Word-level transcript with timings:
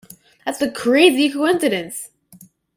That's 0.45 0.59
a 0.63 0.71
crazy 0.71 1.29
coincidence! 1.29 2.09